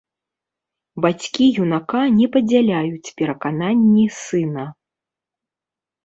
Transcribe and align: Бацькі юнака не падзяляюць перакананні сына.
Бацькі 1.03 1.45
юнака 1.65 1.99
не 2.19 2.27
падзяляюць 2.35 3.11
перакананні 3.19 4.05
сына. 4.21 4.63